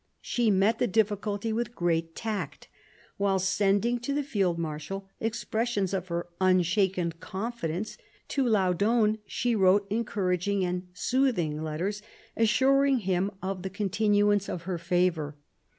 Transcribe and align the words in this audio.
She 0.19 0.49
met 0.49 0.79
the 0.79 0.87
difficulty 0.87 1.53
with 1.53 1.75
great 1.75 2.15
tact 2.15 2.67
While 3.17 3.37
sending 3.37 3.99
to 3.99 4.15
the 4.15 4.23
field 4.23 4.57
marshal 4.57 5.07
expressions 5.19 5.93
of 5.93 6.07
her 6.07 6.25
unshaken 6.41 7.11
confidence, 7.19 7.99
to 8.29 8.43
Laudon 8.43 9.19
she 9.27 9.55
wrote 9.55 9.85
encouraging 9.91 10.65
and 10.65 10.87
soothing 10.95 11.61
letters 11.61 12.01
assuring 12.35 13.01
him 13.01 13.29
of 13.43 13.61
the 13.61 13.69
continuance 13.69 14.49
of 14.49 14.63
her 14.63 14.79
favour. 14.79 15.37